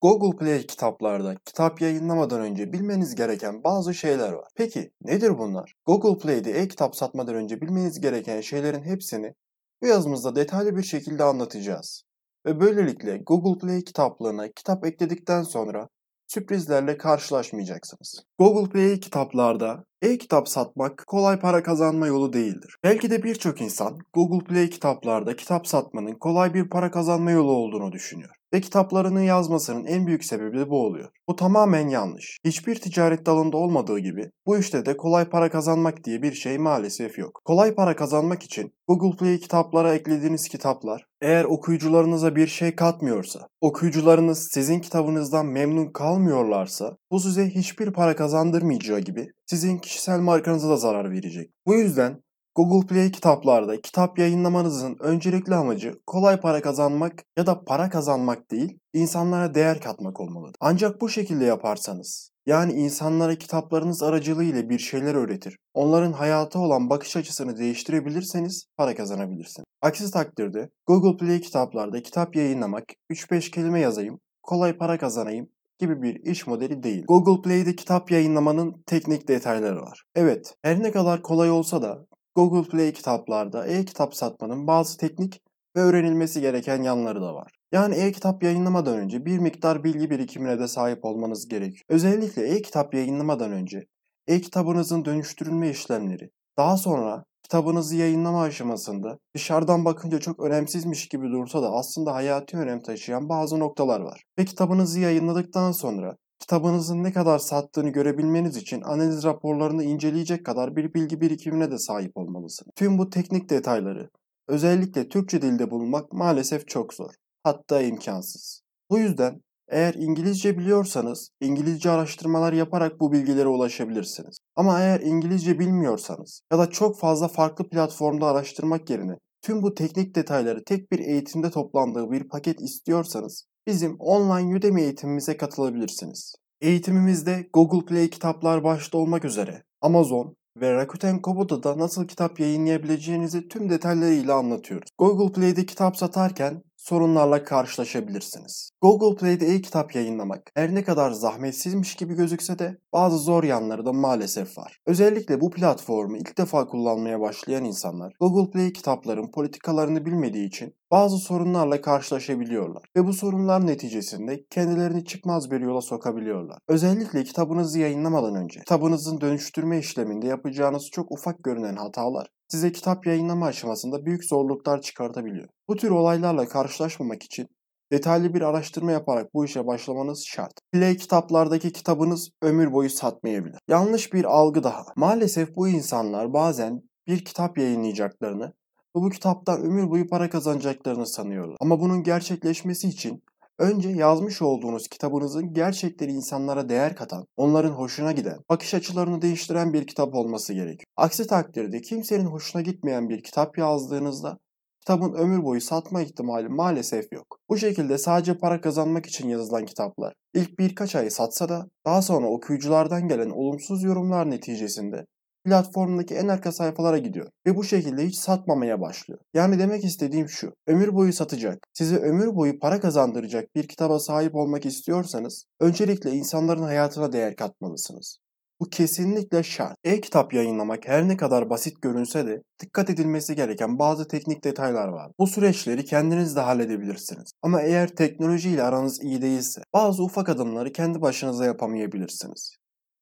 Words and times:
Google 0.00 0.38
Play 0.38 0.66
kitaplarda 0.66 1.34
kitap 1.34 1.80
yayınlamadan 1.80 2.40
önce 2.40 2.72
bilmeniz 2.72 3.14
gereken 3.14 3.64
bazı 3.64 3.94
şeyler 3.94 4.32
var. 4.32 4.48
Peki 4.54 4.92
nedir 5.02 5.38
bunlar? 5.38 5.74
Google 5.86 6.18
Play'de 6.18 6.52
e-kitap 6.52 6.96
satmadan 6.96 7.34
önce 7.34 7.60
bilmeniz 7.60 8.00
gereken 8.00 8.40
şeylerin 8.40 8.82
hepsini 8.82 9.34
bu 9.82 9.86
yazımızda 9.86 10.36
detaylı 10.36 10.76
bir 10.76 10.82
şekilde 10.82 11.24
anlatacağız. 11.24 12.02
Ve 12.46 12.60
böylelikle 12.60 13.18
Google 13.18 13.66
Play 13.66 13.84
kitaplığına 13.84 14.48
kitap 14.52 14.86
ekledikten 14.86 15.42
sonra 15.42 15.88
sürprizlerle 16.26 16.96
karşılaşmayacaksınız. 16.98 18.27
Google 18.40 18.70
Play 18.70 19.00
kitaplarda 19.00 19.84
e-kitap 20.02 20.48
satmak 20.48 21.04
kolay 21.06 21.38
para 21.40 21.62
kazanma 21.62 22.06
yolu 22.06 22.32
değildir. 22.32 22.76
Belki 22.84 23.10
de 23.10 23.22
birçok 23.22 23.60
insan 23.60 23.98
Google 24.14 24.44
Play 24.44 24.70
kitaplarda 24.70 25.36
kitap 25.36 25.66
satmanın 25.66 26.14
kolay 26.14 26.54
bir 26.54 26.68
para 26.68 26.90
kazanma 26.90 27.30
yolu 27.30 27.52
olduğunu 27.52 27.92
düşünüyor. 27.92 28.30
Ve 28.52 28.60
kitaplarını 28.60 29.22
yazmasının 29.22 29.84
en 29.84 30.06
büyük 30.06 30.24
sebebi 30.24 30.58
de 30.58 30.70
bu 30.70 30.86
oluyor. 30.86 31.08
Bu 31.28 31.36
tamamen 31.36 31.88
yanlış. 31.88 32.38
Hiçbir 32.44 32.74
ticaret 32.74 33.26
dalında 33.26 33.56
olmadığı 33.56 33.98
gibi 33.98 34.30
bu 34.46 34.58
işte 34.58 34.86
de 34.86 34.96
kolay 34.96 35.28
para 35.28 35.50
kazanmak 35.50 36.04
diye 36.04 36.22
bir 36.22 36.32
şey 36.32 36.58
maalesef 36.58 37.18
yok. 37.18 37.40
Kolay 37.44 37.74
para 37.74 37.96
kazanmak 37.96 38.42
için 38.42 38.72
Google 38.88 39.16
Play 39.16 39.38
kitaplara 39.38 39.94
eklediğiniz 39.94 40.48
kitaplar 40.48 41.06
eğer 41.20 41.44
okuyucularınıza 41.44 42.36
bir 42.36 42.46
şey 42.46 42.76
katmıyorsa, 42.76 43.48
okuyucularınız 43.60 44.48
sizin 44.52 44.80
kitabınızdan 44.80 45.46
memnun 45.46 45.92
kalmıyorlarsa 45.92 46.96
bu 47.10 47.20
size 47.20 47.50
hiçbir 47.50 47.92
para 47.92 48.16
kazandırmayacağı 48.28 49.00
gibi 49.00 49.32
sizin 49.46 49.78
kişisel 49.78 50.20
markanıza 50.20 50.68
da 50.68 50.76
zarar 50.76 51.10
verecek. 51.10 51.50
Bu 51.66 51.74
yüzden 51.74 52.22
Google 52.54 52.86
Play 52.86 53.10
kitaplarda 53.10 53.80
kitap 53.80 54.18
yayınlamanızın 54.18 54.96
öncelikli 55.00 55.54
amacı 55.54 55.94
kolay 56.06 56.40
para 56.40 56.62
kazanmak 56.62 57.24
ya 57.38 57.46
da 57.46 57.64
para 57.64 57.90
kazanmak 57.90 58.50
değil, 58.50 58.78
insanlara 58.92 59.54
değer 59.54 59.80
katmak 59.80 60.20
olmalıdır. 60.20 60.56
Ancak 60.60 61.00
bu 61.00 61.08
şekilde 61.08 61.44
yaparsanız, 61.44 62.30
yani 62.46 62.72
insanlara 62.72 63.34
kitaplarınız 63.34 64.02
aracılığıyla 64.02 64.68
bir 64.68 64.78
şeyler 64.78 65.14
öğretir, 65.14 65.58
onların 65.74 66.12
hayata 66.12 66.58
olan 66.58 66.90
bakış 66.90 67.16
açısını 67.16 67.58
değiştirebilirseniz 67.58 68.66
para 68.76 68.94
kazanabilirsiniz. 68.94 69.66
Aksi 69.82 70.10
takdirde 70.10 70.68
Google 70.86 71.16
Play 71.16 71.40
kitaplarda 71.40 72.02
kitap 72.02 72.36
yayınlamak, 72.36 72.84
3-5 73.10 73.50
kelime 73.50 73.80
yazayım, 73.80 74.20
kolay 74.42 74.76
para 74.76 74.98
kazanayım 74.98 75.48
gibi 75.78 76.02
bir 76.02 76.14
iş 76.14 76.46
modeli 76.46 76.82
değil. 76.82 77.04
Google 77.08 77.42
Play'de 77.42 77.76
kitap 77.76 78.10
yayınlamanın 78.10 78.82
teknik 78.86 79.28
detayları 79.28 79.80
var. 79.80 80.02
Evet, 80.14 80.54
her 80.62 80.82
ne 80.82 80.92
kadar 80.92 81.22
kolay 81.22 81.50
olsa 81.50 81.82
da 81.82 82.06
Google 82.34 82.70
Play 82.70 82.92
kitaplarda 82.92 83.66
e-kitap 83.66 84.14
satmanın 84.14 84.66
bazı 84.66 84.98
teknik 84.98 85.42
ve 85.76 85.80
öğrenilmesi 85.80 86.40
gereken 86.40 86.82
yanları 86.82 87.20
da 87.20 87.34
var. 87.34 87.52
Yani 87.72 87.94
e-kitap 87.94 88.42
yayınlamadan 88.42 88.98
önce 88.98 89.24
bir 89.24 89.38
miktar 89.38 89.84
bilgi 89.84 90.10
birikimine 90.10 90.58
de 90.58 90.68
sahip 90.68 91.04
olmanız 91.04 91.48
gerekiyor. 91.48 91.84
Özellikle 91.88 92.48
e-kitap 92.48 92.94
yayınlamadan 92.94 93.52
önce 93.52 93.86
e-kitabınızın 94.26 95.04
dönüştürülme 95.04 95.70
işlemleri, 95.70 96.30
daha 96.56 96.76
sonra 96.76 97.24
kitabınızı 97.48 97.96
yayınlama 97.96 98.42
aşamasında 98.42 99.18
dışarıdan 99.34 99.84
bakınca 99.84 100.18
çok 100.18 100.40
önemsizmiş 100.40 101.08
gibi 101.08 101.30
dursa 101.30 101.62
da 101.62 101.70
aslında 101.70 102.14
hayati 102.14 102.56
önem 102.56 102.82
taşıyan 102.82 103.28
bazı 103.28 103.58
noktalar 103.58 104.00
var. 104.00 104.22
Ve 104.38 104.44
kitabınızı 104.44 105.00
yayınladıktan 105.00 105.72
sonra 105.72 106.16
kitabınızın 106.38 107.04
ne 107.04 107.12
kadar 107.12 107.38
sattığını 107.38 107.88
görebilmeniz 107.90 108.56
için 108.56 108.82
analiz 108.82 109.24
raporlarını 109.24 109.84
inceleyecek 109.84 110.46
kadar 110.46 110.76
bir 110.76 110.94
bilgi 110.94 111.20
birikimine 111.20 111.70
de 111.70 111.78
sahip 111.78 112.16
olmalısınız. 112.16 112.72
Tüm 112.76 112.98
bu 112.98 113.10
teknik 113.10 113.50
detayları 113.50 114.10
özellikle 114.48 115.08
Türkçe 115.08 115.42
dilde 115.42 115.70
bulmak 115.70 116.12
maalesef 116.12 116.68
çok 116.68 116.94
zor. 116.94 117.10
Hatta 117.42 117.82
imkansız. 117.82 118.62
Bu 118.90 118.98
yüzden 118.98 119.40
eğer 119.70 119.94
İngilizce 119.94 120.58
biliyorsanız 120.58 121.30
İngilizce 121.40 121.90
araştırmalar 121.90 122.52
yaparak 122.52 123.00
bu 123.00 123.12
bilgilere 123.12 123.48
ulaşabilirsiniz. 123.48 124.38
Ama 124.56 124.80
eğer 124.80 125.00
İngilizce 125.00 125.58
bilmiyorsanız 125.58 126.40
ya 126.52 126.58
da 126.58 126.70
çok 126.70 126.98
fazla 126.98 127.28
farklı 127.28 127.68
platformda 127.68 128.26
araştırmak 128.26 128.90
yerine 128.90 129.18
tüm 129.42 129.62
bu 129.62 129.74
teknik 129.74 130.14
detayları 130.14 130.64
tek 130.64 130.92
bir 130.92 130.98
eğitimde 130.98 131.50
toplandığı 131.50 132.10
bir 132.10 132.28
paket 132.28 132.60
istiyorsanız 132.60 133.44
bizim 133.66 133.96
online 133.98 134.56
Udemy 134.56 134.82
eğitimimize 134.82 135.36
katılabilirsiniz. 135.36 136.34
Eğitimimizde 136.60 137.48
Google 137.52 137.86
Play 137.86 138.10
kitaplar 138.10 138.64
başta 138.64 138.98
olmak 138.98 139.24
üzere 139.24 139.62
Amazon 139.80 140.36
ve 140.60 140.72
Rakuten 140.72 141.22
Kobo'da 141.22 141.78
nasıl 141.78 142.06
kitap 142.06 142.40
yayınlayabileceğinizi 142.40 143.48
tüm 143.48 143.70
detaylarıyla 143.70 144.34
anlatıyoruz. 144.34 144.90
Google 144.98 145.32
Play'de 145.32 145.66
kitap 145.66 145.96
satarken 145.96 146.62
sorunlarla 146.78 147.44
karşılaşabilirsiniz. 147.44 148.70
Google 148.82 149.16
Play'de 149.16 149.46
e-kitap 149.46 149.94
yayınlamak 149.94 150.50
her 150.54 150.74
ne 150.74 150.84
kadar 150.84 151.10
zahmetsizmiş 151.10 151.94
gibi 151.94 152.14
gözükse 152.14 152.58
de 152.58 152.78
bazı 152.92 153.18
zor 153.18 153.44
yanları 153.44 153.86
da 153.86 153.92
maalesef 153.92 154.58
var. 154.58 154.78
Özellikle 154.86 155.40
bu 155.40 155.50
platformu 155.50 156.16
ilk 156.16 156.38
defa 156.38 156.66
kullanmaya 156.66 157.20
başlayan 157.20 157.64
insanlar 157.64 158.12
Google 158.20 158.50
Play 158.50 158.72
kitapların 158.72 159.30
politikalarını 159.30 160.06
bilmediği 160.06 160.46
için 160.46 160.74
bazı 160.90 161.18
sorunlarla 161.18 161.80
karşılaşabiliyorlar 161.80 162.82
ve 162.96 163.06
bu 163.06 163.12
sorunlar 163.12 163.66
neticesinde 163.66 164.44
kendilerini 164.50 165.04
çıkmaz 165.04 165.50
bir 165.50 165.60
yola 165.60 165.80
sokabiliyorlar. 165.80 166.58
Özellikle 166.68 167.24
kitabınızı 167.24 167.78
yayınlamadan 167.78 168.34
önce 168.34 168.60
kitabınızın 168.60 169.20
dönüştürme 169.20 169.78
işleminde 169.78 170.26
yapacağınız 170.26 170.90
çok 170.92 171.12
ufak 171.12 171.44
görünen 171.44 171.76
hatalar 171.76 172.37
size 172.48 172.72
kitap 172.72 173.06
yayınlama 173.06 173.46
aşamasında 173.46 174.06
büyük 174.06 174.24
zorluklar 174.24 174.80
çıkartabiliyor. 174.82 175.48
Bu 175.68 175.76
tür 175.76 175.90
olaylarla 175.90 176.48
karşılaşmamak 176.48 177.22
için 177.22 177.48
detaylı 177.92 178.34
bir 178.34 178.42
araştırma 178.42 178.92
yaparak 178.92 179.34
bu 179.34 179.44
işe 179.44 179.66
başlamanız 179.66 180.24
şart. 180.26 180.52
Play 180.72 180.96
kitaplardaki 180.96 181.72
kitabınız 181.72 182.30
ömür 182.42 182.72
boyu 182.72 182.90
satmayabilir. 182.90 183.58
Yanlış 183.68 184.12
bir 184.12 184.24
algı 184.24 184.62
daha. 184.62 184.84
Maalesef 184.96 185.56
bu 185.56 185.68
insanlar 185.68 186.32
bazen 186.32 186.82
bir 187.06 187.24
kitap 187.24 187.58
yayınlayacaklarını 187.58 188.52
ve 188.96 189.00
bu 189.02 189.10
kitaptan 189.10 189.62
ömür 189.62 189.90
boyu 189.90 190.08
para 190.08 190.30
kazanacaklarını 190.30 191.06
sanıyorlar. 191.06 191.56
Ama 191.60 191.80
bunun 191.80 192.02
gerçekleşmesi 192.02 192.88
için 192.88 193.22
Önce 193.58 193.88
yazmış 193.88 194.42
olduğunuz 194.42 194.88
kitabınızın 194.88 195.52
gerçekleri 195.52 196.12
insanlara 196.12 196.68
değer 196.68 196.96
katan, 196.96 197.26
onların 197.36 197.70
hoşuna 197.70 198.12
giden, 198.12 198.38
bakış 198.48 198.74
açılarını 198.74 199.22
değiştiren 199.22 199.72
bir 199.72 199.86
kitap 199.86 200.14
olması 200.14 200.52
gerekiyor. 200.52 200.86
Aksi 200.96 201.26
takdirde 201.26 201.80
kimsenin 201.80 202.24
hoşuna 202.24 202.62
gitmeyen 202.62 203.08
bir 203.08 203.22
kitap 203.22 203.58
yazdığınızda 203.58 204.38
kitabın 204.80 205.12
ömür 205.12 205.44
boyu 205.44 205.60
satma 205.60 206.02
ihtimali 206.02 206.48
maalesef 206.48 207.12
yok. 207.12 207.38
Bu 207.48 207.56
şekilde 207.56 207.98
sadece 207.98 208.38
para 208.38 208.60
kazanmak 208.60 209.06
için 209.06 209.28
yazılan 209.28 209.66
kitaplar 209.66 210.14
ilk 210.34 210.58
birkaç 210.58 210.94
ay 210.94 211.10
satsa 211.10 211.48
da 211.48 211.68
daha 211.86 212.02
sonra 212.02 212.26
okuyuculardan 212.26 213.08
gelen 213.08 213.30
olumsuz 213.30 213.82
yorumlar 213.82 214.30
neticesinde 214.30 215.06
platformdaki 215.48 216.14
en 216.14 216.28
arka 216.28 216.52
sayfalara 216.52 216.98
gidiyor 216.98 217.30
ve 217.46 217.56
bu 217.56 217.64
şekilde 217.64 218.06
hiç 218.06 218.16
satmamaya 218.16 218.80
başlıyor. 218.80 219.20
Yani 219.34 219.58
demek 219.58 219.84
istediğim 219.84 220.28
şu, 220.28 220.52
ömür 220.66 220.94
boyu 220.94 221.12
satacak, 221.12 221.58
size 221.72 221.96
ömür 221.96 222.36
boyu 222.36 222.58
para 222.58 222.80
kazandıracak 222.80 223.54
bir 223.54 223.68
kitaba 223.68 223.98
sahip 223.98 224.34
olmak 224.34 224.66
istiyorsanız 224.66 225.44
öncelikle 225.60 226.10
insanların 226.10 226.62
hayatına 226.62 227.12
değer 227.12 227.36
katmalısınız. 227.36 228.18
Bu 228.60 228.64
kesinlikle 228.64 229.42
şart. 229.42 229.76
E-kitap 229.84 230.34
yayınlamak 230.34 230.88
her 230.88 231.08
ne 231.08 231.16
kadar 231.16 231.50
basit 231.50 231.82
görünse 231.82 232.26
de 232.26 232.42
dikkat 232.62 232.90
edilmesi 232.90 233.36
gereken 233.36 233.78
bazı 233.78 234.08
teknik 234.08 234.44
detaylar 234.44 234.88
var. 234.88 235.12
Bu 235.18 235.26
süreçleri 235.26 235.84
kendiniz 235.84 236.36
de 236.36 236.40
halledebilirsiniz. 236.40 237.30
Ama 237.42 237.62
eğer 237.62 237.88
teknolojiyle 237.88 238.62
aranız 238.62 239.02
iyi 239.02 239.22
değilse 239.22 239.62
bazı 239.74 240.02
ufak 240.02 240.28
adımları 240.28 240.72
kendi 240.72 241.00
başınıza 241.00 241.44
yapamayabilirsiniz. 241.44 242.56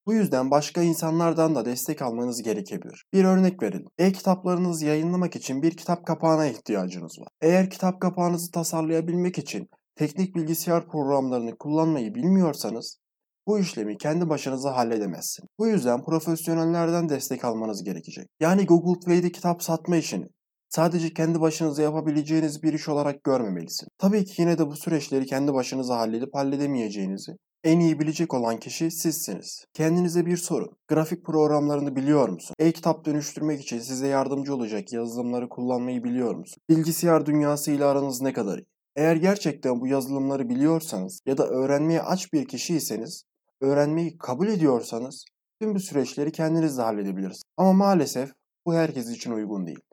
Bu 0.06 0.14
yüzden 0.14 0.50
başka 0.50 0.82
insanlardan 0.82 1.54
da 1.54 1.64
destek 1.64 2.02
almanız 2.02 2.42
gerekebilir. 2.42 3.04
Bir 3.12 3.24
örnek 3.24 3.62
verelim. 3.62 3.86
E-kitaplarınızı 3.98 4.86
yayınlamak 4.86 5.36
için 5.36 5.62
bir 5.62 5.76
kitap 5.76 6.06
kapağına 6.06 6.46
ihtiyacınız 6.46 7.18
var. 7.18 7.28
Eğer 7.40 7.70
kitap 7.70 8.00
kapağınızı 8.00 8.50
tasarlayabilmek 8.50 9.38
için 9.38 9.68
teknik 9.96 10.34
bilgisayar 10.34 10.88
programlarını 10.88 11.56
kullanmayı 11.58 12.14
bilmiyorsanız 12.14 12.98
bu 13.46 13.58
işlemi 13.58 13.98
kendi 13.98 14.28
başınıza 14.28 14.76
halledemezsiniz. 14.76 15.48
Bu 15.58 15.66
yüzden 15.66 16.04
profesyonellerden 16.04 17.08
destek 17.08 17.44
almanız 17.44 17.84
gerekecek. 17.84 18.28
Yani 18.40 18.66
Google 18.66 19.00
Play'de 19.06 19.32
kitap 19.32 19.62
satma 19.62 19.96
işini 19.96 20.26
sadece 20.68 21.14
kendi 21.14 21.40
başınıza 21.40 21.82
yapabileceğiniz 21.82 22.62
bir 22.62 22.72
iş 22.72 22.88
olarak 22.88 23.24
görmemelisiniz. 23.24 23.90
Tabii 23.98 24.24
ki 24.24 24.42
yine 24.42 24.58
de 24.58 24.66
bu 24.66 24.76
süreçleri 24.76 25.26
kendi 25.26 25.54
başınıza 25.54 25.98
halledip 25.98 26.34
halledemeyeceğinizi 26.34 27.32
en 27.66 27.80
iyi 27.80 28.00
bilecek 28.00 28.34
olan 28.34 28.56
kişi 28.56 28.90
sizsiniz. 28.90 29.66
Kendinize 29.74 30.26
bir 30.26 30.36
sorun. 30.36 30.70
Grafik 30.88 31.24
programlarını 31.24 31.96
biliyor 31.96 32.28
musun? 32.28 32.54
E-kitap 32.58 33.04
dönüştürmek 33.04 33.60
için 33.60 33.78
size 33.78 34.06
yardımcı 34.08 34.54
olacak 34.54 34.92
yazılımları 34.92 35.48
kullanmayı 35.48 36.04
biliyor 36.04 36.34
musun? 36.34 36.62
Bilgisayar 36.68 37.26
dünyası 37.26 37.70
ile 37.70 37.84
aranız 37.84 38.20
ne 38.22 38.32
kadar 38.32 38.58
iyi? 38.58 38.66
Eğer 38.96 39.16
gerçekten 39.16 39.80
bu 39.80 39.86
yazılımları 39.86 40.48
biliyorsanız 40.48 41.20
ya 41.26 41.38
da 41.38 41.48
öğrenmeye 41.48 42.02
aç 42.02 42.32
bir 42.32 42.48
kişiyseniz, 42.48 43.24
öğrenmeyi 43.60 44.18
kabul 44.18 44.48
ediyorsanız 44.48 45.24
tüm 45.60 45.74
bu 45.74 45.80
süreçleri 45.80 46.32
kendiniz 46.32 46.78
de 46.78 46.82
halledebilirsiniz. 46.82 47.42
Ama 47.56 47.72
maalesef 47.72 48.32
bu 48.66 48.74
herkes 48.74 49.10
için 49.10 49.32
uygun 49.32 49.66
değil. 49.66 49.80